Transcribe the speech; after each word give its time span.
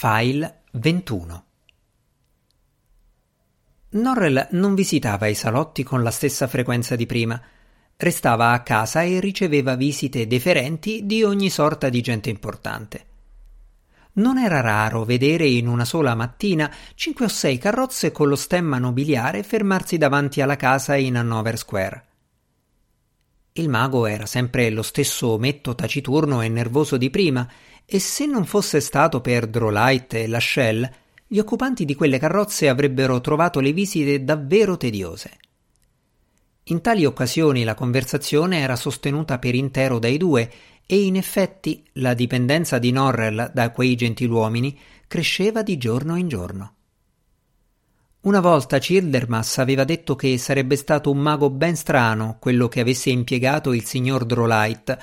File 0.00 0.60
21 0.74 1.44
Norrell 3.88 4.46
non 4.52 4.76
visitava 4.76 5.26
i 5.26 5.34
salotti 5.34 5.82
con 5.82 6.04
la 6.04 6.12
stessa 6.12 6.46
frequenza 6.46 6.94
di 6.94 7.04
prima. 7.04 7.42
Restava 7.96 8.52
a 8.52 8.62
casa 8.62 9.02
e 9.02 9.18
riceveva 9.18 9.74
visite 9.74 10.28
deferenti 10.28 11.04
di 11.04 11.24
ogni 11.24 11.50
sorta 11.50 11.88
di 11.88 12.00
gente 12.00 12.30
importante. 12.30 13.06
Non 14.12 14.38
era 14.38 14.60
raro 14.60 15.02
vedere 15.02 15.48
in 15.48 15.66
una 15.66 15.84
sola 15.84 16.14
mattina 16.14 16.72
cinque 16.94 17.24
o 17.24 17.28
sei 17.28 17.58
carrozze 17.58 18.12
con 18.12 18.28
lo 18.28 18.36
stemma 18.36 18.78
nobiliare 18.78 19.42
fermarsi 19.42 19.98
davanti 19.98 20.40
alla 20.40 20.54
casa 20.54 20.94
in 20.94 21.16
Hanover 21.16 21.58
Square. 21.58 22.06
Il 23.54 23.68
mago 23.68 24.06
era 24.06 24.26
sempre 24.26 24.70
lo 24.70 24.82
stesso 24.82 25.30
ometto 25.30 25.74
taciturno 25.74 26.42
e 26.42 26.48
nervoso 26.48 26.96
di 26.96 27.10
prima, 27.10 27.50
e 27.90 28.00
se 28.00 28.26
non 28.26 28.44
fosse 28.44 28.80
stato 28.80 29.22
per 29.22 29.46
Drolight 29.46 30.12
e 30.12 30.26
Lachelle, 30.26 30.92
gli 31.26 31.38
occupanti 31.38 31.86
di 31.86 31.94
quelle 31.94 32.18
carrozze 32.18 32.68
avrebbero 32.68 33.18
trovato 33.22 33.60
le 33.60 33.72
visite 33.72 34.24
davvero 34.24 34.76
tediose. 34.76 35.38
In 36.64 36.82
tali 36.82 37.06
occasioni 37.06 37.64
la 37.64 37.74
conversazione 37.74 38.58
era 38.58 38.76
sostenuta 38.76 39.38
per 39.38 39.54
intero 39.54 39.98
dai 39.98 40.18
due 40.18 40.52
e 40.84 41.02
in 41.02 41.16
effetti 41.16 41.82
la 41.94 42.12
dipendenza 42.12 42.78
di 42.78 42.92
Norrell 42.92 43.52
da 43.54 43.70
quei 43.70 43.94
gentiluomini 43.94 44.78
cresceva 45.06 45.62
di 45.62 45.78
giorno 45.78 46.16
in 46.16 46.28
giorno. 46.28 46.74
Una 48.20 48.40
volta 48.40 48.76
Childermas 48.76 49.56
aveva 49.56 49.84
detto 49.84 50.14
che 50.14 50.36
sarebbe 50.36 50.76
stato 50.76 51.10
un 51.10 51.18
mago 51.18 51.48
ben 51.48 51.74
strano 51.74 52.36
quello 52.38 52.68
che 52.68 52.80
avesse 52.80 53.08
impiegato 53.08 53.72
il 53.72 53.84
signor 53.86 54.26
Drolight, 54.26 54.98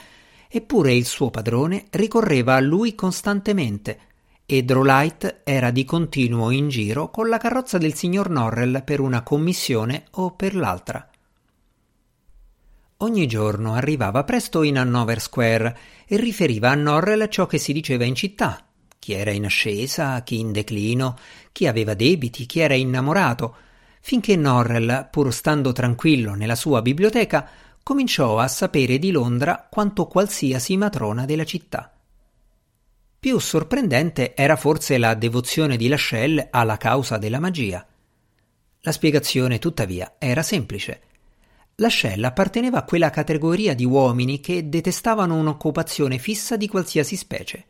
eppure 0.55 0.93
il 0.93 1.05
suo 1.05 1.31
padrone 1.31 1.87
ricorreva 1.91 2.55
a 2.55 2.61
lui 2.61 2.95
costantemente, 2.95 3.99
e 4.45 4.63
Drolight 4.63 5.41
era 5.43 5.69
di 5.69 5.83
continuo 5.83 6.49
in 6.49 6.69
giro 6.69 7.09
con 7.09 7.27
la 7.27 7.37
carrozza 7.37 7.77
del 7.77 7.93
signor 7.93 8.29
Norrell 8.29 8.83
per 8.85 9.01
una 9.01 9.21
commissione 9.21 10.05
o 10.11 10.31
per 10.31 10.55
l'altra. 10.55 11.09
Ogni 12.99 13.27
giorno 13.27 13.73
arrivava 13.73 14.23
presto 14.23 14.63
in 14.63 14.77
Hannover 14.77 15.19
Square 15.19 15.77
e 16.07 16.15
riferiva 16.15 16.69
a 16.69 16.75
Norrell 16.75 17.27
ciò 17.27 17.47
che 17.47 17.57
si 17.57 17.73
diceva 17.73 18.05
in 18.05 18.15
città, 18.15 18.65
chi 18.97 19.11
era 19.11 19.31
in 19.31 19.43
ascesa, 19.43 20.23
chi 20.23 20.39
in 20.39 20.53
declino, 20.53 21.17
chi 21.51 21.67
aveva 21.67 21.95
debiti, 21.95 22.45
chi 22.45 22.61
era 22.61 22.75
innamorato, 22.75 23.55
finché 23.99 24.37
Norrell, 24.37 25.09
pur 25.11 25.33
stando 25.33 25.73
tranquillo 25.73 26.33
nella 26.33 26.55
sua 26.55 26.81
biblioteca, 26.81 27.49
cominciò 27.85 28.39
a 28.39 28.47
sapere 28.47 28.97
di 28.97 29.11
Londra 29.11 29.67
quanto 29.69 30.07
qualsiasi 30.07 30.75
matrona 30.75 31.25
della 31.25 31.43
città. 31.45 31.95
Più 33.19 33.37
sorprendente 33.37 34.35
era 34.35 34.55
forse 34.55 34.97
la 34.97 35.13
devozione 35.13 35.77
di 35.77 35.87
Lachelle 35.87 36.47
alla 36.49 36.77
causa 36.77 37.19
della 37.19 37.39
magia. 37.39 37.85
La 38.81 38.91
spiegazione, 38.91 39.59
tuttavia, 39.59 40.15
era 40.17 40.41
semplice. 40.41 41.01
L'ascella 41.75 42.29
apparteneva 42.29 42.79
a 42.79 42.85
quella 42.85 43.11
categoria 43.11 43.75
di 43.75 43.85
uomini 43.85 44.39
che 44.39 44.67
detestavano 44.67 45.35
un'occupazione 45.35 46.17
fissa 46.17 46.57
di 46.57 46.67
qualsiasi 46.67 47.15
specie. 47.15 47.65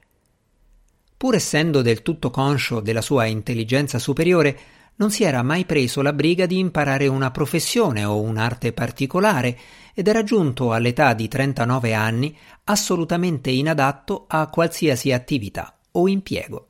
Pur 1.18 1.36
essendo 1.36 1.82
del 1.82 2.02
tutto 2.02 2.30
conscio 2.30 2.80
della 2.80 3.02
sua 3.02 3.26
intelligenza 3.26 4.00
superiore, 4.00 4.58
non 4.98 5.12
si 5.12 5.24
era 5.24 5.44
mai 5.44 5.66
preso 5.66 6.02
la 6.02 6.14
briga 6.14 6.46
di 6.46 6.58
imparare 6.58 7.08
una 7.08 7.32
professione 7.32 8.06
o 8.06 8.22
un'arte 8.22 8.72
particolare 8.72 9.58
ed 9.94 10.08
era 10.08 10.24
giunto 10.24 10.72
all'età 10.72 11.14
di 11.14 11.28
39 11.28 11.94
anni 11.94 12.36
assolutamente 12.66 13.50
inadatto 13.50 14.26
a 14.28 14.48
qualsiasi 14.48 15.12
attività 15.12 15.78
o 15.92 16.08
impiego. 16.08 16.68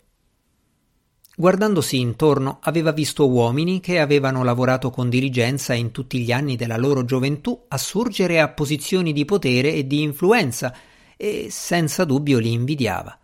Guardandosi 1.38 2.00
intorno 2.00 2.60
aveva 2.62 2.92
visto 2.92 3.28
uomini 3.28 3.82
che 3.82 4.00
avevano 4.00 4.44
lavorato 4.44 4.90
con 4.90 5.10
diligenza 5.10 5.74
in 5.74 5.92
tutti 5.92 6.20
gli 6.20 6.32
anni 6.32 6.56
della 6.56 6.78
loro 6.78 7.04
gioventù 7.04 7.66
a 7.68 7.78
surgere 7.78 8.40
a 8.40 8.48
posizioni 8.48 9.12
di 9.12 9.26
potere 9.26 9.74
e 9.74 9.86
di 9.86 10.02
influenza 10.02 10.74
e 11.18 11.48
senza 11.50 12.06
dubbio 12.06 12.40
li 12.40 12.54
invidiava. 12.54 13.20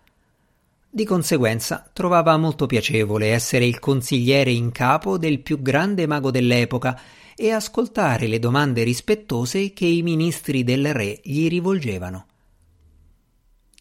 Di 0.93 1.05
conseguenza 1.05 1.89
trovava 1.93 2.35
molto 2.35 2.65
piacevole 2.65 3.27
essere 3.27 3.65
il 3.65 3.79
consigliere 3.79 4.51
in 4.51 4.73
capo 4.73 5.17
del 5.17 5.39
più 5.39 5.61
grande 5.61 6.05
mago 6.05 6.31
dell'epoca 6.31 6.99
e 7.33 7.51
ascoltare 7.51 8.27
le 8.27 8.39
domande 8.39 8.83
rispettose 8.83 9.71
che 9.71 9.85
i 9.85 10.01
ministri 10.01 10.65
del 10.65 10.93
re 10.93 11.21
gli 11.23 11.47
rivolgevano. 11.47 12.25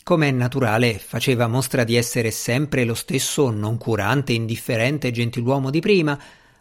Come 0.04 0.28
è 0.28 0.30
naturale, 0.30 1.00
faceva 1.00 1.48
mostra 1.48 1.82
di 1.82 1.96
essere 1.96 2.30
sempre 2.30 2.84
lo 2.84 2.94
stesso 2.94 3.50
noncurante, 3.50 4.32
indifferente 4.32 5.10
gentiluomo 5.10 5.70
di 5.70 5.80
prima, 5.80 6.16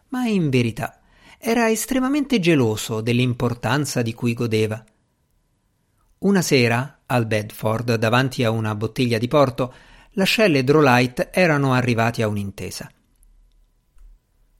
ma 0.07 0.25
in 0.25 0.49
verità 0.49 0.99
era 1.37 1.69
estremamente 1.69 2.39
geloso 2.39 3.01
dell'importanza 3.01 4.01
di 4.01 4.15
cui 4.15 4.33
godeva. 4.33 4.83
Una 6.17 6.41
sera, 6.41 7.01
al 7.05 7.27
Bedford, 7.27 7.93
davanti 7.97 8.43
a 8.43 8.49
una 8.49 8.73
bottiglia 8.73 9.19
di 9.19 9.27
porto, 9.27 9.73
Lascelle 10.13 10.59
e 10.59 10.63
Drolight 10.63 11.29
erano 11.31 11.73
arrivati 11.73 12.21
a 12.21 12.27
un'intesa. 12.27 12.89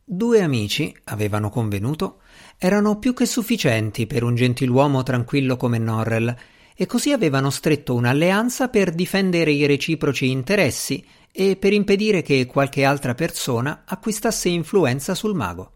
Due 0.04 0.42
amici, 0.42 0.96
avevano 1.06 1.50
convenuto, 1.50 2.22
erano 2.58 2.98
più 2.98 3.14
che 3.14 3.26
sufficienti 3.26 4.08
per 4.08 4.24
un 4.24 4.36
gentiluomo 4.36 5.04
tranquillo 5.04 5.56
come 5.58 5.78
Norrell, 5.78 6.36
e 6.76 6.86
così 6.86 7.12
avevano 7.12 7.50
stretto 7.50 7.94
un'alleanza 7.94 8.70
per 8.70 8.92
difendere 8.92 9.52
i 9.52 9.66
reciproci 9.66 10.32
interessi 10.32 11.06
e 11.32 11.58
per 11.58 11.74
impedire 11.74 12.22
che 12.22 12.46
qualche 12.46 12.86
altra 12.86 13.14
persona 13.14 13.84
acquistasse 13.86 14.50
influenza 14.50 15.14
sul 15.14 15.36
mago. 15.36 15.74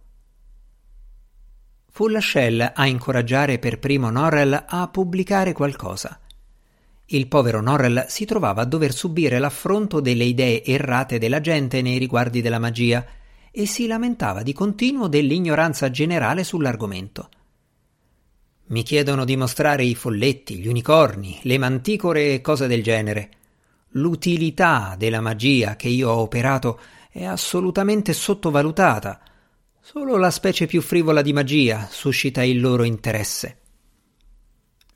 Fu 1.92 2.08
Lachelle 2.08 2.72
a 2.74 2.88
incoraggiare 2.88 3.60
per 3.60 3.80
primo 3.80 4.10
Norrell 4.10 4.64
a 4.68 4.88
pubblicare 4.88 5.52
qualcosa. 5.52 6.20
Il 7.08 7.28
povero 7.28 7.62
Norrell 7.62 8.06
si 8.08 8.26
trovava 8.26 8.62
a 8.62 8.66
dover 8.66 8.94
subire 8.94 9.38
l'affronto 9.38 10.00
delle 10.00 10.24
idee 10.24 10.64
errate 10.64 11.20
della 11.20 11.42
gente 11.42 11.82
nei 11.82 11.98
riguardi 11.98 12.42
della 12.42 12.60
magia 12.60 13.06
e 13.52 13.66
si 13.66 13.86
lamentava 13.86 14.42
di 14.42 14.54
continuo 14.54 15.08
dell'ignoranza 15.08 15.92
generale 15.92 16.44
sull'argomento. 16.44 17.30
Mi 18.68 18.82
chiedono 18.84 19.26
di 19.26 19.36
mostrare 19.36 19.84
i 19.84 19.94
folletti, 19.94 20.58
gli 20.58 20.68
unicorni, 20.68 21.38
le 21.44 21.58
manticore 21.58 22.34
e 22.34 22.42
cose 22.42 22.68
del 22.68 22.82
genere. 22.82 23.30
L'utilità 23.90 24.96
della 24.98 25.22
magia 25.22 25.76
che 25.76 25.90
io 25.90 26.10
ho 26.10 26.22
operato 26.22 26.80
è 27.12 27.26
assolutamente 27.26 28.14
sottovalutata. 28.14 29.22
Solo 29.80 30.18
la 30.18 30.32
specie 30.32 30.66
più 30.66 30.82
frivola 30.82 31.22
di 31.22 31.34
magia 31.34 31.88
suscita 31.92 32.42
il 32.44 32.60
loro 32.60 32.84
interesse. 32.84 33.58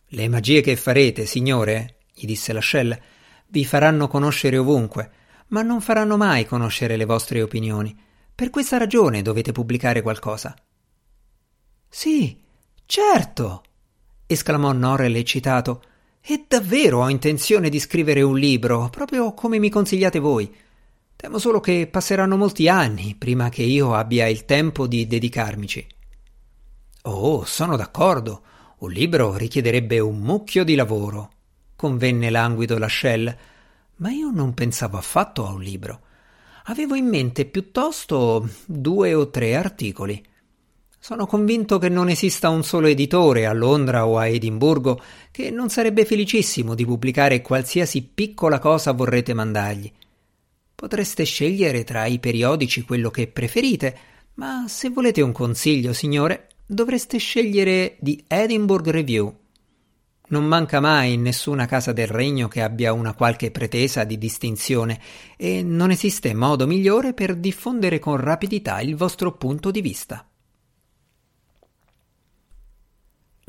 Le 0.08 0.28
magie 0.30 0.62
che 0.62 0.78
farete, 0.78 1.26
signore, 1.26 1.97
gli 2.18 2.26
disse 2.26 2.52
Lascelle, 2.52 3.02
vi 3.50 3.64
faranno 3.64 4.08
conoscere 4.08 4.58
ovunque, 4.58 5.12
ma 5.50 5.62
non 5.62 5.82
faranno 5.82 6.18
mai 6.18 6.46
conoscere 6.46 6.98
le 6.98 7.06
vostre 7.06 7.42
opinioni. 7.42 7.96
Per 8.34 8.50
questa 8.50 8.78
ragione 8.78 9.22
dovete 9.22 9.52
pubblicare 9.52 10.02
qualcosa. 10.02 10.56
Sì, 11.88 12.46
Certo! 12.88 13.64
esclamò 14.26 14.72
Norrell 14.72 15.16
eccitato. 15.16 15.84
E 16.22 16.46
davvero 16.48 17.02
ho 17.02 17.10
intenzione 17.10 17.68
di 17.68 17.80
scrivere 17.80 18.22
un 18.22 18.38
libro, 18.38 18.88
proprio 18.90 19.34
come 19.34 19.60
mi 19.60 19.70
consigliate 19.70 20.20
voi. 20.20 20.54
Temo 21.16 21.38
solo 21.38 21.60
che 21.60 21.88
passeranno 21.92 22.38
molti 22.38 22.70
anni 22.70 23.16
prima 23.16 23.50
che 23.50 23.64
io 23.64 23.94
abbia 23.94 24.28
il 24.28 24.46
tempo 24.46 24.88
di 24.88 25.06
dedicarmici. 25.06 25.86
Oh, 27.04 27.44
sono 27.44 27.76
d'accordo. 27.76 28.42
Un 28.80 28.92
libro 28.92 29.36
richiederebbe 29.36 30.00
un 30.00 30.20
mucchio 30.20 30.64
di 30.64 30.76
lavoro, 30.76 31.32
convenne 31.78 32.30
languido 32.30 32.78
Lascelle, 32.78 33.38
ma 33.98 34.12
io 34.12 34.30
non 34.32 34.54
pensavo 34.54 34.98
affatto 34.98 35.48
a 35.48 35.54
un 35.54 35.62
libro. 35.62 36.02
Avevo 36.66 36.96
in 36.96 37.06
mente 37.06 37.46
piuttosto 37.46 38.50
due 38.66 39.14
o 39.14 39.30
tre 39.30 39.56
articoli. 39.56 40.22
Sono 41.00 41.26
convinto 41.26 41.78
che 41.78 41.88
non 41.88 42.10
esista 42.10 42.50
un 42.50 42.64
solo 42.64 42.88
editore 42.88 43.46
a 43.46 43.54
Londra 43.54 44.06
o 44.06 44.18
a 44.18 44.28
Edimburgo 44.28 45.02
che 45.32 45.52
non 45.52 45.70
sarebbe 45.70 46.04
felicissimo 46.04 46.76
di 46.76 46.84
pubblicare 46.84 47.42
qualsiasi 47.42 48.04
piccola 48.04 48.60
cosa 48.60 48.92
vorrete 48.92 49.34
mandargli. 49.34 49.90
Potreste 50.76 51.24
scegliere 51.24 51.84
tra 51.84 52.06
i 52.08 52.20
periodici 52.20 52.82
quello 52.82 53.10
che 53.10 53.28
preferite, 53.28 53.98
ma 54.34 54.66
se 54.68 54.90
volete 54.90 55.22
un 55.22 55.32
consiglio, 55.32 55.94
signore, 55.94 56.50
dovreste 56.66 57.18
scegliere 57.18 57.96
di 58.00 58.24
Edinburgh 58.28 58.90
Review. 58.90 59.34
Non 60.30 60.44
manca 60.44 60.82
mai 60.82 61.14
in 61.14 61.22
nessuna 61.22 61.66
casa 61.66 61.94
del 61.94 62.08
regno 62.08 62.50
che 62.50 62.62
abbia 62.62 62.92
una 62.92 63.14
qualche 63.14 63.50
pretesa 63.50 64.04
di 64.04 64.18
distinzione 64.18 65.00
e 65.38 65.64
non 65.64 65.90
esiste 65.90 66.34
modo 66.34 66.68
migliore 66.68 67.14
per 67.14 67.36
diffondere 67.36 68.00
con 68.00 68.18
rapidità 68.18 68.82
il 68.82 68.98
vostro 68.98 69.38
punto 69.38 69.72
di 69.72 69.80
vista. 69.80 70.28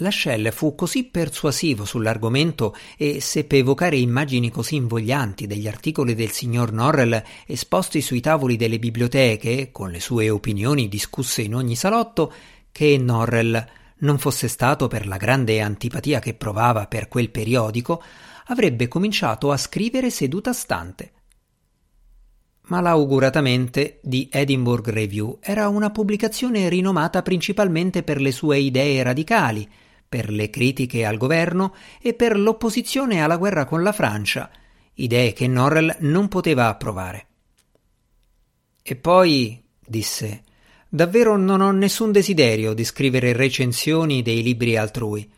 Lascelles 0.00 0.54
fu 0.54 0.76
così 0.76 1.06
persuasivo 1.06 1.84
sull'argomento 1.84 2.76
e 2.96 3.20
seppe 3.20 3.56
evocare 3.56 3.96
immagini 3.96 4.48
così 4.48 4.76
invoglianti 4.76 5.48
degli 5.48 5.66
articoli 5.66 6.14
del 6.14 6.30
signor 6.30 6.70
Norrell 6.70 7.20
esposti 7.46 8.00
sui 8.00 8.20
tavoli 8.20 8.54
delle 8.54 8.78
biblioteche, 8.78 9.72
con 9.72 9.90
le 9.90 9.98
sue 9.98 10.30
opinioni 10.30 10.88
discusse 10.88 11.42
in 11.42 11.56
ogni 11.56 11.75
salotto, 11.75 12.32
che 12.70 12.96
Norrell, 12.96 13.66
non 14.00 14.18
fosse 14.18 14.48
stato 14.48 14.88
per 14.88 15.06
la 15.06 15.16
grande 15.16 15.60
antipatia 15.60 16.18
che 16.18 16.34
provava 16.34 16.86
per 16.86 17.08
quel 17.08 17.30
periodico, 17.30 18.02
avrebbe 18.46 18.88
cominciato 18.88 19.50
a 19.50 19.56
scrivere 19.56 20.10
seduta 20.10 20.52
stante. 20.52 21.12
Malauguratamente 22.68 23.98
di 24.02 24.28
Edinburgh 24.30 24.88
Review 24.88 25.38
era 25.40 25.68
una 25.68 25.90
pubblicazione 25.90 26.68
rinomata 26.68 27.22
principalmente 27.22 28.02
per 28.02 28.20
le 28.20 28.30
sue 28.30 28.58
idee 28.58 29.02
radicali, 29.02 29.68
per 30.06 30.30
le 30.30 30.50
critiche 30.50 31.04
al 31.04 31.16
governo 31.16 31.74
e 32.00 32.14
per 32.14 32.38
l'opposizione 32.38 33.22
alla 33.22 33.36
guerra 33.36 33.64
con 33.64 33.82
la 33.82 33.92
Francia, 33.92 34.50
idee 34.94 35.32
che 35.32 35.46
Norrell 35.46 35.96
non 36.00 36.28
poteva 36.28 36.68
approvare. 36.68 37.26
E 38.82 38.96
poi, 38.96 39.62
disse, 39.84 40.42
davvero 40.88 41.37
non 41.37 41.61
ho 41.61 41.70
nessun 41.70 42.12
desiderio 42.12 42.73
di 42.73 42.85
scrivere 42.85 43.32
recensioni 43.32 44.23
dei 44.23 44.43
libri 44.43 44.76
altrui. 44.76 45.31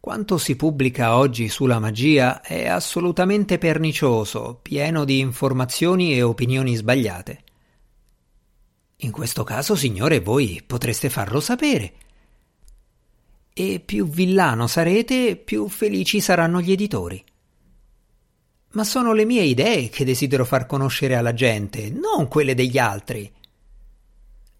Quanto 0.00 0.38
si 0.38 0.56
pubblica 0.56 1.16
oggi 1.16 1.48
sulla 1.48 1.78
magia 1.78 2.40
è 2.40 2.66
assolutamente 2.66 3.58
pernicioso, 3.58 4.58
pieno 4.62 5.04
di 5.04 5.18
informazioni 5.18 6.14
e 6.14 6.22
opinioni 6.22 6.74
sbagliate. 6.74 7.44
In 9.02 9.10
questo 9.10 9.44
caso, 9.44 9.76
signore, 9.76 10.20
voi 10.20 10.62
potreste 10.66 11.10
farlo 11.10 11.40
sapere 11.40 11.92
e 13.52 13.80
più 13.80 14.08
villano 14.08 14.66
sarete, 14.66 15.36
più 15.36 15.68
felici 15.68 16.20
saranno 16.20 16.60
gli 16.60 16.72
editori. 16.72 17.22
Ma 18.72 18.84
sono 18.84 19.12
le 19.12 19.24
mie 19.24 19.42
idee 19.42 19.88
che 19.88 20.04
desidero 20.04 20.44
far 20.44 20.64
conoscere 20.64 21.16
alla 21.16 21.34
gente, 21.34 21.90
non 21.90 22.28
quelle 22.28 22.54
degli 22.54 22.78
altri. 22.78 23.30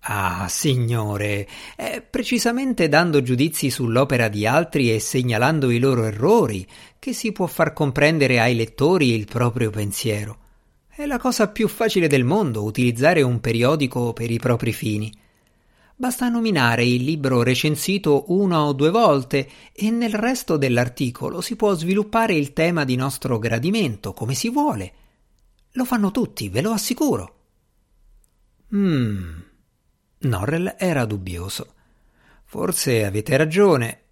Ah, 0.02 0.46
signore, 0.48 1.46
è 1.76 2.00
precisamente 2.00 2.88
dando 2.88 3.20
giudizi 3.20 3.68
sull'opera 3.68 4.28
di 4.28 4.46
altri 4.46 4.94
e 4.94 4.98
segnalando 4.98 5.70
i 5.70 5.78
loro 5.78 6.04
errori 6.04 6.66
che 6.98 7.12
si 7.12 7.32
può 7.32 7.46
far 7.46 7.74
comprendere 7.74 8.40
ai 8.40 8.54
lettori 8.54 9.12
il 9.12 9.26
proprio 9.26 9.68
pensiero. 9.68 10.38
È 10.88 11.04
la 11.04 11.18
cosa 11.18 11.48
più 11.48 11.68
facile 11.68 12.08
del 12.08 12.24
mondo 12.24 12.62
utilizzare 12.62 13.20
un 13.20 13.40
periodico 13.40 14.14
per 14.14 14.30
i 14.30 14.38
propri 14.38 14.72
fini. 14.72 15.12
Basta 15.96 16.30
nominare 16.30 16.82
il 16.82 17.04
libro 17.04 17.42
recensito 17.42 18.24
una 18.28 18.64
o 18.64 18.72
due 18.72 18.90
volte 18.90 19.48
e 19.70 19.90
nel 19.90 20.14
resto 20.14 20.56
dell'articolo 20.56 21.42
si 21.42 21.56
può 21.56 21.74
sviluppare 21.74 22.34
il 22.34 22.54
tema 22.54 22.84
di 22.84 22.96
nostro 22.96 23.38
gradimento 23.38 24.14
come 24.14 24.32
si 24.34 24.48
vuole. 24.48 24.92
Lo 25.72 25.84
fanno 25.84 26.10
tutti, 26.10 26.48
ve 26.48 26.62
lo 26.62 26.70
assicuro. 26.70 27.34
Mmm. 28.74 29.48
Norrell 30.22 30.74
era 30.78 31.06
dubbioso. 31.06 31.74
Forse 32.44 33.04
avete 33.04 33.36
ragione, 33.36 34.02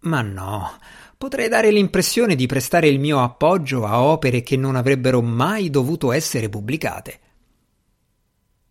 ma 0.00 0.20
no. 0.20 0.78
Potrei 1.16 1.48
dare 1.48 1.70
l'impressione 1.70 2.34
di 2.34 2.46
prestare 2.46 2.88
il 2.88 2.98
mio 2.98 3.22
appoggio 3.22 3.86
a 3.86 4.02
opere 4.02 4.42
che 4.42 4.56
non 4.56 4.76
avrebbero 4.76 5.22
mai 5.22 5.70
dovuto 5.70 6.12
essere 6.12 6.50
pubblicate. 6.50 7.20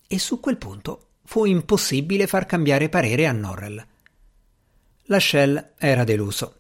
E 0.08 0.20
su 0.20 0.40
quel 0.40 0.58
punto 0.58 1.08
fu 1.24 1.46
impossibile 1.46 2.28
far 2.28 2.46
cambiare 2.46 2.90
parere 2.90 3.26
a 3.26 3.32
Norrell. 3.32 3.84
La 5.06 5.20
era 5.78 6.04
deluso. 6.04 6.58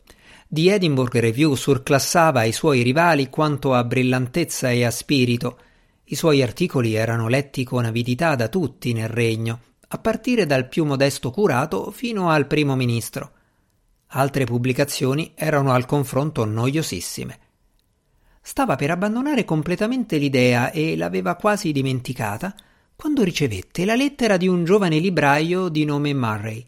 The 0.47 0.73
Edinburgh 0.73 1.15
Review 1.15 1.53
surclassava 1.53 2.43
i 2.43 2.51
suoi 2.51 2.81
rivali 2.81 3.29
quanto 3.29 3.73
a 3.73 3.83
brillantezza 3.83 4.71
e 4.71 4.83
a 4.83 4.91
spirito. 4.91 5.59
I 6.05 6.15
suoi 6.15 6.41
articoli 6.41 6.95
erano 6.95 7.27
letti 7.27 7.63
con 7.63 7.85
avidità 7.85 8.35
da 8.35 8.47
tutti 8.47 8.93
nel 8.93 9.09
regno, 9.09 9.59
a 9.93 9.99
partire 9.99 10.47
dal 10.47 10.67
più 10.67 10.85
modesto 10.85 11.29
curato 11.29 11.91
fino 11.91 12.31
al 12.31 12.47
primo 12.47 12.75
ministro. 12.75 13.31
Altre 14.07 14.43
pubblicazioni 14.43 15.33
erano 15.35 15.71
al 15.71 15.85
confronto 15.85 16.45
noiosissime. 16.45 17.39
Stava 18.41 18.75
per 18.75 18.89
abbandonare 18.89 19.45
completamente 19.45 20.17
l'idea 20.17 20.71
e 20.71 20.97
l'aveva 20.97 21.35
quasi 21.35 21.71
dimenticata 21.71 22.55
quando 22.95 23.23
ricevette 23.23 23.85
la 23.85 23.93
lettera 23.93 24.37
di 24.37 24.47
un 24.47 24.63
giovane 24.63 24.97
libraio 24.97 25.69
di 25.69 25.85
nome 25.85 26.11
Murray. 26.13 26.65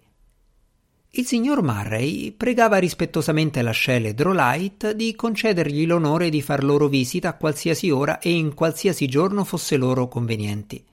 Il 1.09 1.25
signor 1.25 1.63
Murray 1.63 2.31
pregava 2.31 2.77
rispettosamente 2.77 3.63
la 3.63 3.73
Shell 3.73 4.05
e 4.05 4.13
Drolight 4.13 4.91
di 4.91 5.15
concedergli 5.15 5.87
l'onore 5.87 6.29
di 6.29 6.43
far 6.43 6.63
loro 6.63 6.87
visita 6.87 7.29
a 7.29 7.37
qualsiasi 7.37 7.89
ora 7.89 8.19
e 8.19 8.31
in 8.31 8.53
qualsiasi 8.53 9.07
giorno 9.07 9.43
fosse 9.43 9.77
loro 9.77 10.07
convenienti. 10.07 10.85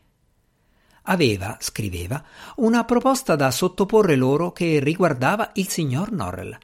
Aveva, 1.02 1.56
scriveva, 1.60 2.22
una 2.56 2.84
proposta 2.84 3.34
da 3.34 3.50
sottoporre 3.50 4.14
loro 4.14 4.52
che 4.52 4.78
riguardava 4.80 5.50
il 5.54 5.68
signor 5.68 6.12
Norrell. 6.12 6.56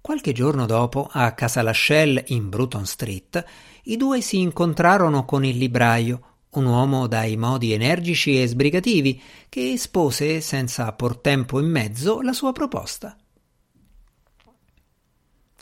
Qualche 0.00 0.32
giorno 0.32 0.66
dopo, 0.66 1.08
a 1.10 1.32
casa 1.32 1.62
Lascelles 1.62 2.30
in 2.30 2.48
Bruton 2.48 2.86
Street, 2.86 3.44
i 3.84 3.96
due 3.96 4.20
si 4.20 4.40
incontrarono 4.40 5.24
con 5.24 5.44
il 5.44 5.56
libraio, 5.56 6.20
un 6.50 6.64
uomo 6.64 7.06
dai 7.06 7.36
modi 7.36 7.72
energici 7.72 8.40
e 8.40 8.46
sbrigativi, 8.46 9.20
che 9.48 9.72
espose, 9.72 10.40
senza 10.40 10.90
por 10.92 11.18
tempo 11.18 11.60
in 11.60 11.70
mezzo, 11.70 12.20
la 12.22 12.32
sua 12.32 12.52
proposta. 12.52 13.16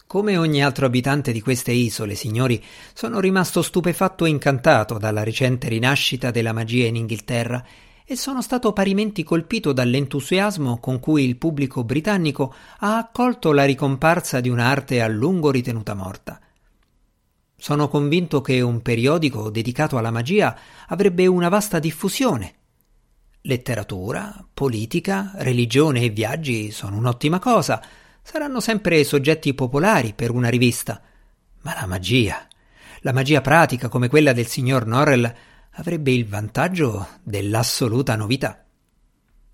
Come 0.09 0.37
ogni 0.37 0.63
altro 0.63 0.87
abitante 0.87 1.33
di 1.33 1.41
queste 1.41 1.73
isole, 1.73 2.15
signori, 2.15 2.63
sono 2.95 3.19
rimasto 3.19 3.61
stupefatto 3.61 4.25
e 4.25 4.29
incantato 4.29 4.99
dalla 4.99 5.25
recente 5.25 5.69
rinascita 5.69 6.31
della 6.31 6.53
magia 6.53 6.87
in 6.87 6.95
Inghilterra 6.95 7.65
e 8.05 8.15
sono 8.15 8.41
stato 8.41 8.73
parimenti 8.73 9.25
colpito 9.25 9.73
dall'entusiasmo 9.73 10.79
con 10.79 11.01
cui 11.01 11.25
il 11.25 11.37
pubblico 11.37 11.83
britannico 11.83 12.55
ha 12.79 12.99
accolto 12.99 13.51
la 13.51 13.65
ricomparsa 13.65 14.39
di 14.39 14.49
un'arte 14.49 15.03
a 15.03 15.09
lungo 15.09 15.51
ritenuta 15.51 15.95
morta. 15.95 16.41
Sono 17.57 17.89
convinto 17.89 18.41
che 18.41 18.61
un 18.61 18.83
periodico 18.83 19.51
dedicato 19.51 19.99
alla 19.99 20.13
magia 20.13 20.57
avrebbe 20.87 21.27
una 21.27 21.49
vasta 21.49 21.81
diffusione. 21.81 22.55
Letteratura, 23.41 24.47
politica, 24.55 25.33
religione 25.35 26.03
e 26.03 26.11
viaggi 26.11 26.71
sono 26.71 26.97
un'ottima 26.97 27.41
cosa, 27.41 27.83
saranno 28.27 28.59
sempre 28.59 29.05
soggetti 29.05 29.55
popolari 29.55 30.13
per 30.13 30.33
una 30.33 30.49
rivista. 30.49 31.01
Ma 31.61 31.75
la 31.79 31.87
magia, 31.87 32.45
la 33.03 33.13
magia 33.13 33.41
pratica 33.41 33.89
come 33.89 34.09
quella 34.09 34.33
del 34.33 34.49
signor 34.49 34.85
Norrell, 34.85 35.33
avrebbe 35.75 36.11
il 36.11 36.27
vantaggio 36.27 37.07
dell'assoluta 37.23 38.17
novità. 38.17 38.65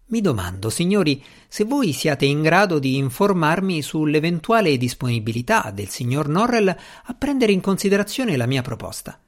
Mi 0.07 0.23
domando, 0.23 0.71
signori, 0.71 1.23
se 1.49 1.65
voi 1.65 1.93
siate 1.93 2.25
in 2.25 2.41
grado 2.41 2.79
di 2.79 2.97
informarmi 2.97 3.83
sull'eventuale 3.83 4.79
disponibilità 4.79 5.71
del 5.71 5.89
signor 5.89 6.29
Norrell 6.29 6.69
a 6.69 7.15
prendere 7.15 7.53
in 7.53 7.61
considerazione 7.61 8.39
la 8.39 8.47
mia 8.47 8.63
proposta. 8.63 9.21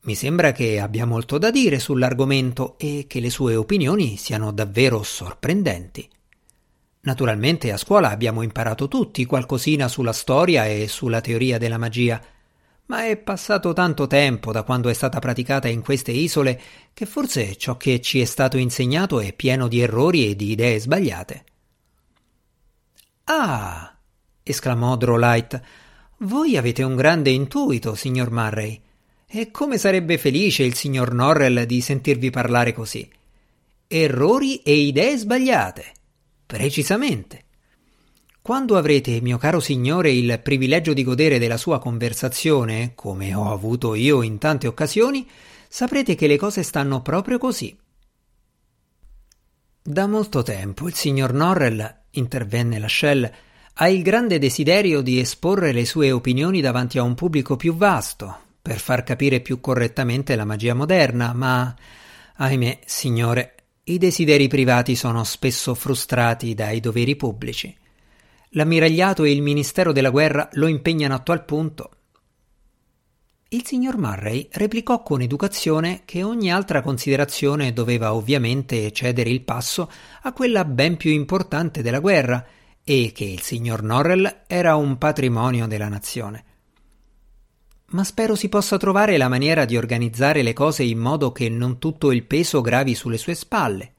Mi 0.00 0.16
sembra 0.16 0.50
che 0.50 0.80
abbia 0.80 1.06
molto 1.06 1.38
da 1.38 1.52
dire 1.52 1.78
sull'argomento 1.78 2.76
e 2.78 3.04
che 3.06 3.20
le 3.20 3.30
sue 3.30 3.54
opinioni 3.54 4.16
siano 4.16 4.50
davvero 4.50 5.04
sorprendenti. 5.04 6.10
Naturalmente 7.06 7.70
a 7.70 7.76
scuola 7.76 8.10
abbiamo 8.10 8.42
imparato 8.42 8.88
tutti 8.88 9.24
qualcosina 9.26 9.86
sulla 9.86 10.12
storia 10.12 10.66
e 10.66 10.88
sulla 10.88 11.20
teoria 11.20 11.56
della 11.56 11.78
magia, 11.78 12.20
ma 12.86 13.06
è 13.06 13.16
passato 13.16 13.72
tanto 13.72 14.08
tempo 14.08 14.50
da 14.50 14.64
quando 14.64 14.88
è 14.88 14.92
stata 14.92 15.20
praticata 15.20 15.68
in 15.68 15.82
queste 15.82 16.10
isole 16.10 16.60
che 16.92 17.06
forse 17.06 17.56
ciò 17.56 17.76
che 17.76 18.00
ci 18.00 18.20
è 18.20 18.24
stato 18.24 18.56
insegnato 18.56 19.20
è 19.20 19.32
pieno 19.32 19.68
di 19.68 19.80
errori 19.80 20.30
e 20.30 20.34
di 20.34 20.50
idee 20.50 20.80
sbagliate. 20.80 21.44
Ah! 23.24 23.96
esclamò 24.42 24.96
Drolight. 24.96 25.60
Voi 26.18 26.56
avete 26.56 26.82
un 26.82 26.96
grande 26.96 27.30
intuito, 27.30 27.94
signor 27.94 28.32
Murray. 28.32 28.80
E 29.28 29.52
come 29.52 29.78
sarebbe 29.78 30.18
felice 30.18 30.64
il 30.64 30.74
signor 30.74 31.12
Norrell 31.12 31.62
di 31.64 31.80
sentirvi 31.80 32.30
parlare 32.30 32.72
così. 32.72 33.08
Errori 33.86 34.56
e 34.62 34.74
idee 34.74 35.16
sbagliate. 35.16 35.94
Precisamente. 36.46 37.44
Quando 38.40 38.76
avrete, 38.76 39.20
mio 39.20 39.38
caro 39.38 39.58
signore, 39.58 40.12
il 40.12 40.38
privilegio 40.40 40.92
di 40.92 41.02
godere 41.02 41.40
della 41.40 41.56
sua 41.56 41.80
conversazione, 41.80 42.92
come 42.94 43.34
ho 43.34 43.50
avuto 43.50 43.96
io 43.96 44.22
in 44.22 44.38
tante 44.38 44.68
occasioni, 44.68 45.28
saprete 45.68 46.14
che 46.14 46.28
le 46.28 46.36
cose 46.36 46.62
stanno 46.62 47.02
proprio 47.02 47.38
così. 47.38 47.76
Da 49.82 50.06
molto 50.06 50.44
tempo 50.44 50.86
il 50.86 50.94
signor 50.94 51.32
Norrell, 51.32 52.02
intervenne 52.10 52.78
la 52.78 52.88
Shell, 52.88 53.28
ha 53.74 53.88
il 53.88 54.02
grande 54.02 54.38
desiderio 54.38 55.00
di 55.00 55.18
esporre 55.18 55.72
le 55.72 55.84
sue 55.84 56.12
opinioni 56.12 56.60
davanti 56.60 56.98
a 56.98 57.02
un 57.02 57.16
pubblico 57.16 57.56
più 57.56 57.74
vasto, 57.74 58.42
per 58.62 58.78
far 58.78 59.02
capire 59.02 59.40
più 59.40 59.60
correttamente 59.60 60.36
la 60.36 60.44
magia 60.44 60.74
moderna, 60.74 61.32
ma, 61.32 61.74
ahimè, 62.36 62.78
signore, 62.84 63.55
I 63.88 63.98
desideri 63.98 64.48
privati 64.48 64.96
sono 64.96 65.22
spesso 65.22 65.72
frustrati 65.72 66.54
dai 66.54 66.80
doveri 66.80 67.14
pubblici. 67.14 67.72
L'ammiragliato 68.48 69.22
e 69.22 69.30
il 69.30 69.42
Ministero 69.42 69.92
della 69.92 70.10
Guerra 70.10 70.48
lo 70.54 70.66
impegnano 70.66 71.14
a 71.14 71.20
tal 71.20 71.44
punto. 71.44 71.90
Il 73.50 73.64
signor 73.64 73.96
Murray 73.96 74.48
replicò 74.50 75.04
con 75.04 75.20
educazione 75.20 76.02
che 76.04 76.24
ogni 76.24 76.50
altra 76.50 76.82
considerazione 76.82 77.72
doveva 77.72 78.12
ovviamente 78.12 78.90
cedere 78.90 79.30
il 79.30 79.42
passo 79.42 79.88
a 80.22 80.32
quella 80.32 80.64
ben 80.64 80.96
più 80.96 81.12
importante 81.12 81.80
della 81.80 82.00
guerra 82.00 82.44
e 82.82 83.12
che 83.14 83.24
il 83.24 83.42
signor 83.42 83.84
Norrell 83.84 84.42
era 84.48 84.74
un 84.74 84.98
patrimonio 84.98 85.68
della 85.68 85.88
nazione 85.88 86.45
ma 87.90 88.02
spero 88.02 88.34
si 88.34 88.48
possa 88.48 88.76
trovare 88.76 89.16
la 89.16 89.28
maniera 89.28 89.64
di 89.64 89.76
organizzare 89.76 90.42
le 90.42 90.52
cose 90.52 90.82
in 90.82 90.98
modo 90.98 91.30
che 91.30 91.48
non 91.48 91.78
tutto 91.78 92.10
il 92.10 92.24
peso 92.24 92.60
gravi 92.60 92.94
sulle 92.94 93.18
sue 93.18 93.34
spalle. 93.34 93.92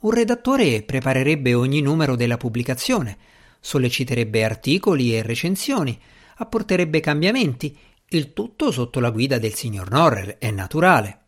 Un 0.00 0.10
redattore 0.10 0.82
preparerebbe 0.82 1.54
ogni 1.54 1.80
numero 1.80 2.16
della 2.16 2.36
pubblicazione, 2.36 3.16
solleciterebbe 3.60 4.44
articoli 4.44 5.16
e 5.16 5.22
recensioni, 5.22 5.98
apporterebbe 6.36 7.00
cambiamenti, 7.00 7.76
il 8.10 8.32
tutto 8.32 8.70
sotto 8.70 9.00
la 9.00 9.10
guida 9.10 9.38
del 9.38 9.54
signor 9.54 9.90
Norrell, 9.90 10.36
è 10.38 10.50
naturale. 10.50 11.20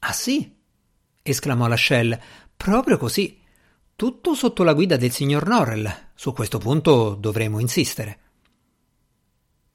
Ah 0.00 0.12
sì? 0.12 0.54
esclamò 1.22 1.66
Lascelles, 1.66 2.18
proprio 2.56 2.96
così. 2.96 3.40
Tutto 3.94 4.34
sotto 4.34 4.62
la 4.62 4.72
guida 4.72 4.96
del 4.96 5.10
signor 5.10 5.46
Norrell. 5.46 6.10
Su 6.14 6.32
questo 6.32 6.58
punto 6.58 7.14
dovremo 7.14 7.60
insistere. 7.60 8.20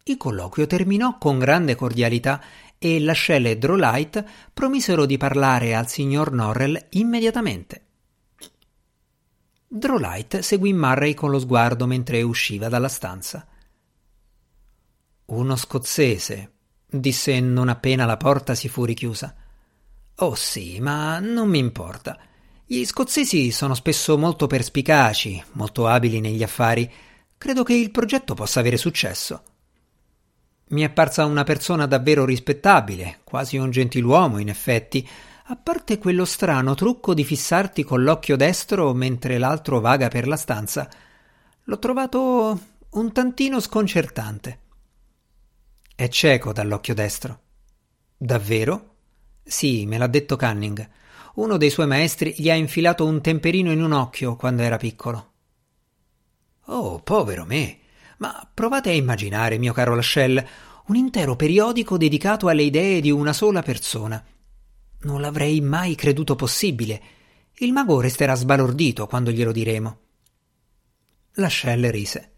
Il 0.04 0.18
colloquio 0.18 0.66
terminò 0.66 1.18
con 1.18 1.38
grande 1.38 1.76
cordialità 1.76 2.42
e 2.78 3.00
Lascelle 3.00 3.52
e 3.52 3.58
Drolight 3.58 4.26
promisero 4.52 5.06
di 5.06 5.18
parlare 5.18 5.76
al 5.76 5.88
signor 5.88 6.32
Norrell 6.32 6.88
immediatamente. 6.92 7.86
Drolight 9.68 10.40
seguì 10.40 10.74
Murray 10.74 11.14
con 11.14 11.30
lo 11.30 11.40
sguardo 11.40 11.86
mentre 11.86 12.24
usciva 12.24 12.68
dalla 12.68 12.90
stanza. 12.90 13.48
Uno 15.26 15.56
scozzese, 15.56 16.52
disse 16.88 17.40
non 17.40 17.70
appena 17.70 18.06
la 18.06 18.18
porta 18.18 18.56
si 18.56 18.68
fu 18.68 18.84
richiusa. 18.84 19.34
Oh 20.16 20.36
sì, 20.36 20.80
ma 20.80 21.20
non 21.20 21.48
mi 21.50 21.60
importa. 21.60 22.20
Gli 22.66 22.84
scozzesi 22.84 23.52
sono 23.52 23.76
spesso 23.76 24.18
molto 24.18 24.48
perspicaci, 24.48 25.42
molto 25.54 25.88
abili 25.88 26.20
negli 26.20 26.42
affari. 26.42 26.92
Credo 27.38 27.64
che 27.64 27.74
il 27.74 27.92
progetto 27.92 28.34
possa 28.34 28.60
avere 28.60 28.78
successo. 28.78 29.44
Mi 30.72 30.84
è 30.84 30.90
parsa 30.90 31.26
una 31.26 31.44
persona 31.44 31.86
davvero 31.86 32.24
rispettabile, 32.24 33.20
quasi 33.26 33.58
un 33.58 33.72
gentiluomo, 33.72 34.38
in 34.38 34.48
effetti, 34.48 35.08
a 35.46 35.58
parte 35.58 35.98
quello 35.98 36.24
strano 36.24 36.76
trucco 36.76 37.14
di 37.14 37.26
fissarti 37.26 37.84
con 37.84 38.04
l'occhio 38.04 38.38
destro 38.38 38.94
mentre 38.94 39.38
l'altro 39.38 39.82
vaga 39.82 40.08
per 40.08 40.28
la 40.28 40.38
stanza. 40.38 40.90
L'ho 41.66 41.78
trovato 41.78 42.60
un 42.92 43.12
tantino 43.12 43.60
sconcertante. 43.60 44.60
È 45.94 46.08
cieco 46.08 46.54
dall'occhio 46.54 46.94
destro. 46.94 47.40
Davvero? 48.16 48.96
Sì, 49.44 49.86
me 49.86 49.98
l'ha 49.98 50.08
detto 50.08 50.38
Canning. 50.38 50.90
Uno 51.36 51.58
dei 51.58 51.70
suoi 51.70 51.88
maestri 51.88 52.34
gli 52.38 52.50
ha 52.50 52.56
infilato 52.56 53.06
un 53.06 53.20
temperino 53.20 53.74
in 53.74 53.84
un 53.84 53.92
occhio 53.92 54.38
quando 54.38 54.62
era 54.62 54.78
piccolo. 54.78 55.32
Oh, 56.68 57.00
povero 57.00 57.44
me! 57.44 57.81
Ma 58.22 58.48
provate 58.54 58.92
a 58.92 58.94
immaginare, 58.94 59.58
mio 59.58 59.74
caro 59.74 59.96
Lascelles, 59.96 60.46
un 60.86 60.96
intero 60.96 61.36
periodico 61.36 61.98
dedicato 61.98 62.50
alle 62.50 62.62
idee 62.62 63.02
di 63.02 63.10
una 63.10 63.34
sola 63.34 63.64
persona. 63.64 64.24
Non 65.02 65.22
l'avrei 65.22 65.60
mai 65.60 65.96
creduto 65.96 66.36
possibile. 66.36 67.02
Il 67.56 67.72
mago 67.72 68.00
resterà 68.00 68.36
sbalordito 68.36 69.08
quando 69.08 69.32
glielo 69.32 69.52
diremo. 69.52 70.00
Lascelles 71.34 71.92
rise. 71.92 72.32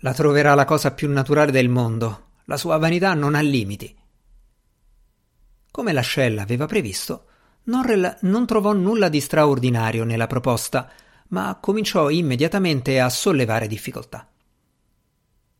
La 0.00 0.12
troverà 0.12 0.54
la 0.54 0.66
cosa 0.66 0.92
più 0.92 1.10
naturale 1.10 1.50
del 1.50 1.70
mondo. 1.70 2.32
La 2.44 2.58
sua 2.58 2.76
vanità 2.76 3.14
non 3.14 3.34
ha 3.34 3.40
limiti. 3.40 3.96
Come 5.70 5.92
Lascelles 5.94 6.42
aveva 6.42 6.66
previsto, 6.66 7.24
Norrell 7.64 8.18
non 8.22 8.46
trovò 8.46 8.74
nulla 8.74 9.08
di 9.08 9.20
straordinario 9.20 10.04
nella 10.04 10.26
proposta, 10.26 10.90
ma 11.28 11.56
cominciò 11.58 12.10
immediatamente 12.10 13.00
a 13.00 13.08
sollevare 13.08 13.66
difficoltà. 13.66 14.28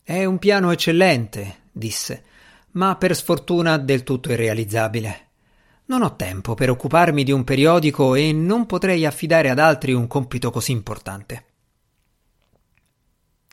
È 0.02 0.24
un 0.24 0.38
piano 0.38 0.70
eccellente, 0.70 1.62
disse, 1.70 2.24
ma 2.72 2.96
per 2.96 3.14
sfortuna 3.14 3.76
del 3.76 4.02
tutto 4.02 4.32
irrealizzabile. 4.32 5.28
Non 5.86 6.02
ho 6.02 6.16
tempo 6.16 6.54
per 6.54 6.70
occuparmi 6.70 7.24
di 7.24 7.32
un 7.32 7.42
periodico 7.42 8.14
e 8.14 8.32
non 8.32 8.66
potrei 8.66 9.04
affidare 9.04 9.50
ad 9.50 9.58
altri 9.58 9.92
un 9.92 10.06
compito 10.06 10.50
così 10.50 10.72
importante. 10.72 11.44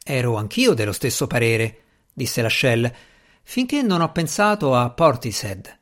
Ero 0.04 0.36
anch'io 0.38 0.74
dello 0.74 0.94
stesso 0.94 1.28
parere, 1.28 1.84
disse 2.14 2.42
Lascelles, 2.42 2.92
finché 3.44 3.82
non 3.82 4.02
ho 4.02 4.12
pensato 4.12 4.76
a 4.76 4.90
Portishead. 4.90 5.80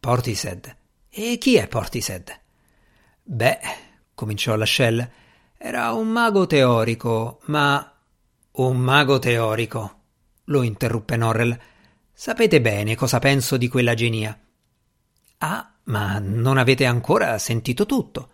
Portishead? 0.00 0.76
E 1.10 1.36
chi 1.38 1.56
è 1.56 1.66
Portishead? 1.68 2.40
Beh, 3.24 3.58
cominciò 4.14 4.56
Lascelles, 4.56 5.08
era 5.58 5.92
un 5.92 6.08
mago 6.08 6.46
teorico, 6.46 7.40
ma 7.46 7.91
un 8.54 8.76
mago 8.76 9.18
teorico, 9.18 10.00
lo 10.44 10.62
interruppe 10.62 11.16
Norrell. 11.16 11.58
Sapete 12.12 12.60
bene 12.60 12.94
cosa 12.94 13.18
penso 13.18 13.56
di 13.56 13.66
quella 13.68 13.94
genia. 13.94 14.38
Ah, 15.38 15.72
ma 15.84 16.18
non 16.18 16.58
avete 16.58 16.84
ancora 16.84 17.38
sentito 17.38 17.86
tutto. 17.86 18.28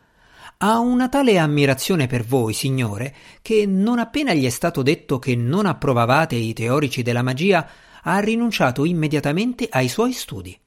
Ha 0.59 0.81
una 0.81 1.09
tale 1.09 1.39
ammirazione 1.39 2.09
per 2.09 2.25
voi, 2.25 2.53
signore, 2.53 3.15
che 3.43 3.65
non 3.65 4.01
appena 4.01 4.35
gli 4.35 4.45
è 4.45 4.51
stato 4.51 4.83
detto 4.83 5.21
che 5.21 5.37
non 5.37 5.67
approvavate 5.67 6.35
i 6.35 6.53
teorici 6.53 7.03
della 7.03 7.23
magia, 7.23 7.69
ha 8.03 8.19
rinunciato 8.19 8.85
immediatamente 8.85 9.69
ai 9.71 9.89
suoi 9.89 10.13
studi. 10.13 10.59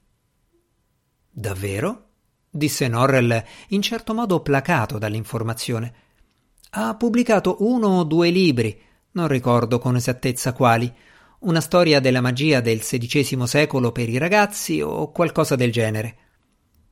Davvero? 1.30 2.06
disse 2.48 2.88
Norrell, 2.88 3.44
in 3.68 3.82
certo 3.82 4.14
modo 4.14 4.40
placato 4.40 4.96
dall'informazione. 4.96 5.94
Ha 6.70 6.94
pubblicato 6.96 7.56
uno 7.60 7.98
o 7.98 8.04
due 8.04 8.30
libri, 8.30 8.80
non 9.12 9.28
ricordo 9.28 9.78
con 9.78 9.96
esattezza 9.96 10.52
quali, 10.52 10.92
una 11.40 11.60
storia 11.60 12.00
della 12.00 12.20
magia 12.20 12.60
del 12.60 12.80
XVI 12.80 13.46
secolo 13.46 13.92
per 13.92 14.08
i 14.08 14.16
ragazzi 14.16 14.80
o 14.80 15.10
qualcosa 15.10 15.56
del 15.56 15.72
genere. 15.72 16.16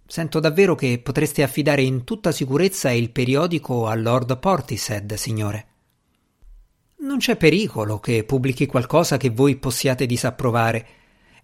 Sento 0.07 0.41
davvero 0.41 0.75
che 0.75 0.99
potreste 0.99 1.43
affidare 1.43 1.83
in 1.83 2.03
tutta 2.05 2.33
sicurezza 2.33 2.91
il 2.91 3.11
periodico 3.11 3.87
a 3.87 3.95
Lord 3.95 4.39
Portishead, 4.39 5.15
signore. 5.15 5.67
Non 6.99 7.19
c'è 7.19 7.37
pericolo 7.37 8.01
che 8.01 8.25
pubblichi 8.25 8.67
qualcosa 8.67 9.17
che 9.17 9.31
voi 9.31 9.57
possiate 9.57 10.05
disapprovare. 10.05 10.87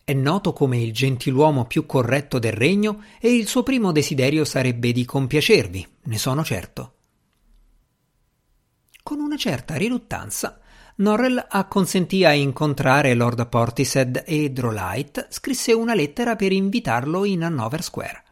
È 0.05 0.13
noto 0.13 0.53
come 0.53 0.79
il 0.79 0.93
gentiluomo 0.93 1.65
più 1.65 1.87
corretto 1.87 2.39
del 2.39 2.53
regno 2.53 3.05
e 3.21 3.35
il 3.35 3.47
suo 3.47 3.63
primo 3.63 3.93
desiderio 3.93 4.45
sarebbe 4.45 4.93
di 4.93 5.05
compiacervi, 5.05 5.89
ne 6.03 6.19
sono 6.19 6.45
certo. 6.45 6.93
Con 9.03 9.21
una 9.21 9.37
certa 9.37 9.77
riluttanza 9.77 10.61
Norrell 10.99 11.45
acconsentì 11.51 12.25
a 12.25 12.33
incontrare 12.33 13.13
Lord 13.13 13.49
Portishead 13.49 14.23
e 14.25 14.49
Drolight 14.51 15.27
scrisse 15.29 15.75
una 15.75 15.95
lettera 15.95 16.37
per 16.37 16.53
invitarlo 16.53 17.27
in 17.27 17.45
Hanover 17.45 17.83
Square. 17.83 18.25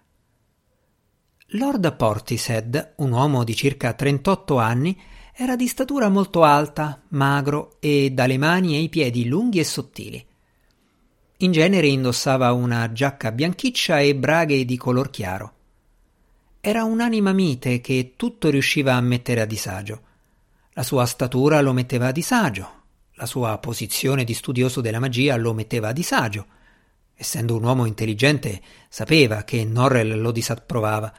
Lord 1.49 1.95
Portishead, 1.95 2.95
un 2.97 3.13
uomo 3.13 3.45
di 3.45 3.55
circa 3.55 3.93
38 3.93 4.59
anni, 4.59 4.99
era 5.35 5.57
di 5.57 5.67
statura 5.67 6.09
molto 6.09 6.43
alta, 6.43 7.03
magro 7.09 7.77
e 7.81 8.11
dalle 8.13 8.39
mani 8.39 8.77
e 8.77 8.79
i 8.79 8.89
piedi 8.89 9.27
lunghi 9.27 9.59
e 9.59 9.65
sottili. 9.65 10.27
In 11.39 11.53
genere 11.53 11.89
indossava 11.89 12.51
una 12.53 12.91
giacca 12.93 13.31
bianchiccia 13.31 14.01
e 14.01 14.15
braghe 14.15 14.65
di 14.65 14.79
color 14.79 15.11
chiaro. 15.11 15.53
Era 16.63 16.85
un'anima 16.85 17.35
mite 17.35 17.83
che 17.83 18.15
tutto 18.17 18.49
riusciva 18.49 18.95
a 18.95 19.01
mettere 19.03 19.43
a 19.43 19.45
disagio. 19.45 20.01
La 20.77 20.83
sua 20.83 21.07
statura 21.07 21.61
lo 21.61 21.73
metteva 21.73 22.09
a 22.09 22.13
disagio, 22.13 22.83
la 23.13 23.27
sua 23.27 23.57
posizione 23.59 24.25
di 24.25 24.35
studioso 24.35 24.81
della 24.81 24.99
magia 24.99 25.37
lo 25.37 25.55
metteva 25.55 25.89
a 25.89 25.93
disagio. 25.93 26.47
Essendo 27.15 27.55
un 27.55 27.63
uomo 27.63 27.85
intelligente, 27.85 28.61
sapeva 28.89 29.45
che 29.45 29.65
Norrell 29.65 30.21
lo 30.21 30.33
disapprovava. 30.33 31.15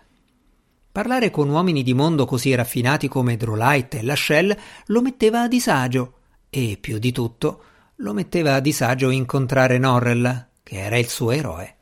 Parlare 0.91 1.31
con 1.31 1.47
uomini 1.47 1.83
di 1.83 1.93
mondo 1.93 2.25
così 2.25 2.53
raffinati 2.53 3.07
come 3.07 3.38
Drolight 3.38 3.93
e 3.93 4.03
Lascelles 4.03 4.57
lo 4.88 5.01
metteva 5.01 5.43
a 5.43 5.47
disagio 5.47 6.19
e, 6.50 6.77
più 6.77 7.00
di 7.00 7.13
tutto, 7.13 7.63
lo 7.97 8.12
metteva 8.12 8.55
a 8.55 8.59
disagio 8.59 9.09
incontrare 9.09 9.77
Norrell, 9.77 10.50
che 10.63 10.79
era 10.79 10.97
il 10.97 11.07
suo 11.07 11.31
eroe. 11.31 11.75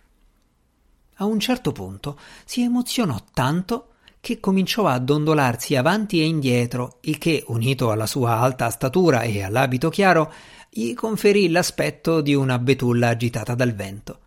A 1.16 1.26
un 1.26 1.40
certo 1.40 1.72
punto 1.72 2.20
si 2.46 2.62
emozionò 2.62 3.20
tanto 3.34 3.93
che 4.24 4.40
cominciò 4.40 4.88
a 4.88 5.00
dondolarsi 5.00 5.76
avanti 5.76 6.22
e 6.22 6.24
indietro, 6.24 7.00
il 7.02 7.18
che, 7.18 7.44
unito 7.48 7.92
alla 7.92 8.06
sua 8.06 8.38
alta 8.38 8.70
statura 8.70 9.24
e 9.24 9.44
all'abito 9.44 9.90
chiaro, 9.90 10.32
gli 10.70 10.94
conferì 10.94 11.50
l'aspetto 11.50 12.22
di 12.22 12.34
una 12.34 12.58
betulla 12.58 13.10
agitata 13.10 13.54
dal 13.54 13.74
vento. 13.74 14.20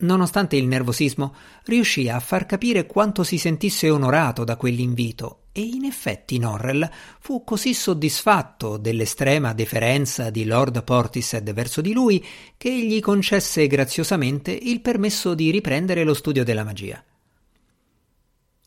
Nonostante 0.00 0.56
il 0.56 0.66
nervosismo, 0.66 1.34
riuscì 1.64 2.10
a 2.10 2.20
far 2.20 2.44
capire 2.44 2.84
quanto 2.84 3.24
si 3.24 3.38
sentisse 3.38 3.88
onorato 3.88 4.44
da 4.44 4.56
quell'invito 4.56 5.44
e 5.52 5.62
in 5.62 5.86
effetti 5.86 6.36
Norrell 6.36 6.86
fu 7.18 7.42
così 7.44 7.72
soddisfatto 7.72 8.76
dell'estrema 8.76 9.54
deferenza 9.54 10.28
di 10.28 10.44
Lord 10.44 10.84
Portishead 10.84 11.50
verso 11.54 11.80
di 11.80 11.94
lui 11.94 12.22
che 12.58 12.70
gli 12.70 13.00
concesse 13.00 13.66
graziosamente 13.66 14.50
il 14.52 14.82
permesso 14.82 15.32
di 15.32 15.50
riprendere 15.50 16.04
lo 16.04 16.12
studio 16.12 16.44
della 16.44 16.62
magia. 16.64 17.02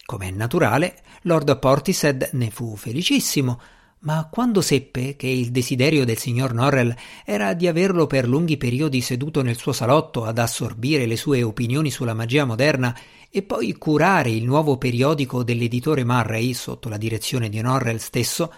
Come 0.06 0.28
è 0.28 0.32
naturale, 0.32 1.02
Lord 1.24 1.58
Portishead 1.60 2.32
ne 2.34 2.50
fu 2.50 2.76
felicissimo, 2.76 3.60
ma 4.00 4.28
quando 4.30 4.60
seppe 4.60 5.16
che 5.16 5.28
il 5.28 5.50
desiderio 5.50 6.04
del 6.04 6.18
signor 6.18 6.54
Norrell 6.54 6.94
era 7.24 7.54
di 7.54 7.68
averlo 7.68 8.06
per 8.06 8.28
lunghi 8.28 8.58
periodi 8.58 9.00
seduto 9.00 9.42
nel 9.42 9.56
suo 9.56 9.72
salotto 9.72 10.26
ad 10.26 10.40
assorbire 10.40 11.06
le 11.06 11.16
sue 11.16 11.42
opinioni 11.42 11.90
sulla 11.90 12.14
magia 12.14 12.44
moderna 12.44 12.94
e 13.30 13.44
poi 13.44 13.72
curare 13.78 14.30
il 14.30 14.44
nuovo 14.44 14.78
periodico 14.78 15.42
dell'editore 15.42 16.04
Murray 16.04 16.54
sotto 16.54 16.90
la 16.90 16.98
direzione 16.98 17.48
di 17.48 17.62
Norrell 17.62 17.96
stesso, 17.96 18.54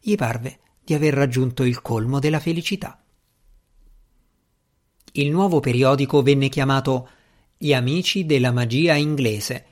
gli 0.00 0.16
parve 0.16 0.58
di 0.84 0.92
aver 0.92 1.14
raggiunto 1.14 1.64
il 1.64 1.80
colmo 1.80 2.18
della 2.18 2.40
felicità. 2.40 3.02
Il 5.12 5.30
nuovo 5.30 5.60
periodico 5.60 6.20
venne 6.22 6.50
chiamato 6.50 7.08
Gli 7.56 7.72
amici 7.72 8.26
della 8.26 8.52
magia 8.52 8.94
inglese 8.94 9.69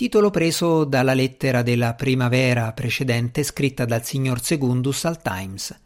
titolo 0.00 0.30
preso 0.30 0.84
dalla 0.84 1.12
lettera 1.12 1.60
della 1.60 1.92
primavera 1.92 2.72
precedente 2.72 3.42
scritta 3.42 3.84
dal 3.84 4.02
signor 4.02 4.40
Segundus 4.40 5.04
al 5.04 5.20
Times. 5.20 5.78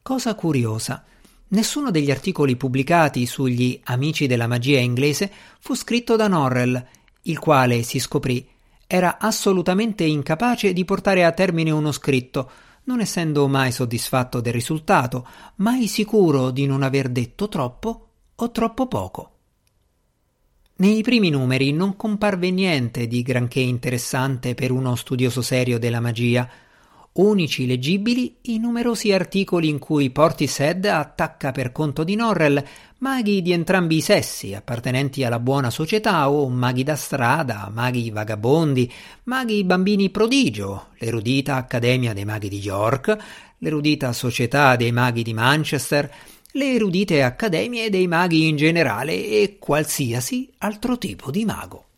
Cosa 0.00 0.34
curiosa, 0.34 1.04
nessuno 1.48 1.90
degli 1.90 2.10
articoli 2.10 2.56
pubblicati 2.56 3.26
sugli 3.26 3.78
amici 3.84 4.26
della 4.26 4.46
magia 4.46 4.78
inglese 4.78 5.30
fu 5.58 5.74
scritto 5.74 6.16
da 6.16 6.28
Norrell, 6.28 6.82
il 7.24 7.38
quale, 7.38 7.82
si 7.82 7.98
scoprì, 7.98 8.48
era 8.86 9.18
assolutamente 9.18 10.04
incapace 10.04 10.72
di 10.72 10.86
portare 10.86 11.22
a 11.22 11.32
termine 11.32 11.70
uno 11.70 11.92
scritto, 11.92 12.50
non 12.84 13.00
essendo 13.00 13.46
mai 13.48 13.70
soddisfatto 13.70 14.40
del 14.40 14.54
risultato, 14.54 15.28
mai 15.56 15.88
sicuro 15.88 16.50
di 16.50 16.64
non 16.64 16.82
aver 16.82 17.10
detto 17.10 17.50
troppo 17.50 18.08
o 18.34 18.50
troppo 18.50 18.86
poco. 18.86 19.29
Nei 20.80 21.02
primi 21.02 21.28
numeri 21.28 21.72
non 21.72 21.94
comparve 21.94 22.50
niente 22.50 23.06
di 23.06 23.20
granché 23.20 23.60
interessante 23.60 24.54
per 24.54 24.70
uno 24.70 24.96
studioso 24.96 25.42
serio 25.42 25.78
della 25.78 26.00
magia, 26.00 26.48
unici 27.12 27.66
leggibili 27.66 28.36
i 28.44 28.58
numerosi 28.58 29.12
articoli 29.12 29.68
in 29.68 29.78
cui 29.78 30.08
Portishead 30.08 30.86
attacca 30.86 31.52
per 31.52 31.70
conto 31.70 32.02
di 32.02 32.14
Norrell 32.14 32.64
maghi 33.00 33.42
di 33.42 33.52
entrambi 33.52 33.96
i 33.96 34.00
sessi, 34.00 34.54
appartenenti 34.54 35.22
alla 35.22 35.38
buona 35.38 35.68
società 35.68 36.30
o 36.30 36.48
maghi 36.48 36.82
da 36.82 36.96
strada, 36.96 37.70
maghi 37.70 38.10
vagabondi, 38.10 38.90
maghi 39.24 39.62
bambini 39.64 40.08
prodigio, 40.08 40.86
l'erudita 40.96 41.56
Accademia 41.56 42.14
dei 42.14 42.24
Maghi 42.24 42.48
di 42.48 42.58
York, 42.58 43.18
l'erudita 43.58 44.14
Società 44.14 44.76
dei 44.76 44.92
Maghi 44.92 45.22
di 45.22 45.34
Manchester, 45.34 46.10
le 46.52 46.74
erudite 46.74 47.22
accademie 47.22 47.90
dei 47.90 48.06
maghi 48.06 48.48
in 48.48 48.56
generale 48.56 49.12
e 49.12 49.56
qualsiasi 49.58 50.50
altro 50.58 50.98
tipo 50.98 51.30
di 51.30 51.44
mago. 51.44 51.89